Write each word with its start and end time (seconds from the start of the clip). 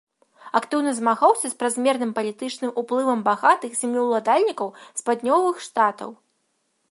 Актыўна 0.59 0.91
змагаўся 0.99 1.47
з 1.51 1.57
празмерным 1.59 2.11
палітычным 2.17 2.71
уплывам 2.83 3.19
багатых 3.29 3.71
землеўладальнікаў 3.81 4.67
з 5.03 5.05
паўднёвых 5.11 5.55
штатаў. 5.69 6.09